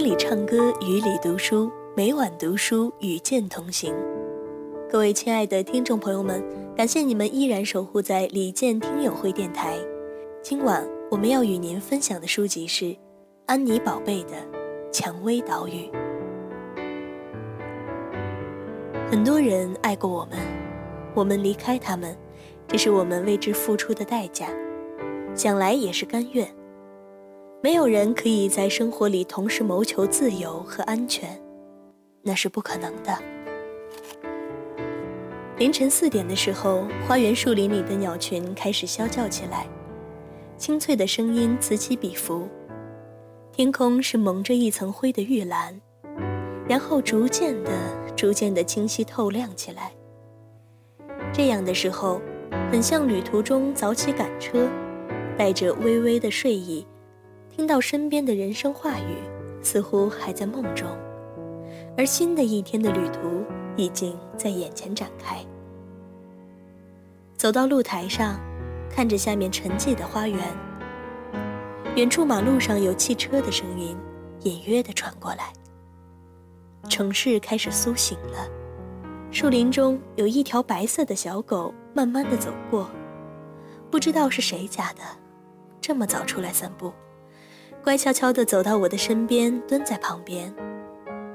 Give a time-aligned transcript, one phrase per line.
[0.00, 3.94] 里唱歌，雨里读书，每晚读书与剑同行。
[4.90, 6.42] 各位亲爱的听众朋友们，
[6.74, 9.76] 感谢你们依然守护在李健听友会电台。
[10.42, 12.96] 今晚我们要与您分享的书籍是
[13.44, 14.30] 安妮宝贝的
[14.90, 15.72] 《蔷薇岛屿》。
[19.10, 20.38] 很多人爱过我们，
[21.14, 22.16] 我们离开他们，
[22.66, 24.48] 这是我们为之付出的代价，
[25.34, 26.48] 想来也是甘愿。
[27.62, 31.38] 没有人可以在生活里同时谋求自由和安全，
[32.22, 33.16] 那是不可能的。
[35.58, 39.66] 凌晨四点的时候，花园树林里的鸟群开始啸叫起来，
[40.56, 42.48] 清脆的声音此起彼伏。
[43.52, 45.78] 天空是蒙着一层灰的玉蓝，
[46.66, 47.70] 然后逐渐的、
[48.16, 49.92] 逐渐的清晰透亮起来。
[51.30, 52.22] 这样的时候，
[52.72, 54.66] 很像旅途中早起赶车，
[55.36, 56.86] 带着微微的睡意。
[57.60, 59.18] 听到身边的人声话语，
[59.62, 60.88] 似乎还在梦中，
[61.94, 63.44] 而新的一天的旅途
[63.76, 65.44] 已经在眼前展开。
[67.36, 68.40] 走到露台上，
[68.88, 70.38] 看着下面沉寂的花园，
[71.96, 73.94] 远处马路上有汽车的声音
[74.44, 75.52] 隐约地传过来。
[76.88, 78.48] 城市开始苏醒了，
[79.30, 82.90] 树林中有一条白色的小狗慢慢地走过，
[83.90, 85.02] 不知道是谁家的，
[85.78, 86.90] 这么早出来散步。
[87.82, 90.54] 乖悄悄地走到我的身边，蹲在旁边。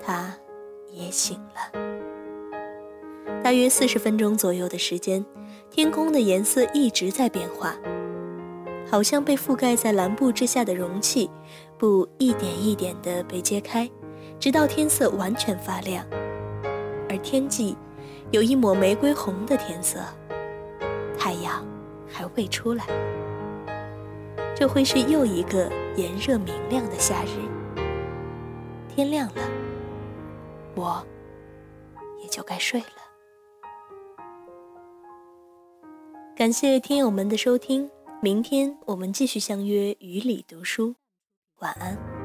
[0.00, 0.32] 他
[0.90, 1.72] 也醒了。
[3.42, 5.24] 大约四十分钟左右的时间，
[5.70, 7.76] 天空的颜色一直在变化，
[8.88, 11.28] 好像被覆盖在蓝布之下的容器，
[11.76, 13.90] 布一点一点地被揭开，
[14.38, 16.04] 直到天色完全发亮。
[17.08, 17.76] 而天际
[18.30, 19.98] 有一抹玫瑰红的天色，
[21.18, 21.66] 太阳
[22.06, 22.84] 还未出来。
[24.58, 27.28] 这会是又一个炎热明亮的夏日。
[28.88, 29.48] 天亮了，
[30.74, 31.06] 我
[32.20, 32.86] 也就该睡了。
[36.36, 37.88] 感谢听友们的收听，
[38.20, 40.96] 明天我们继续相约雨里读书，
[41.60, 42.17] 晚安。